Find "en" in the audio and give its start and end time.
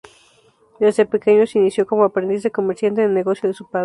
3.03-3.09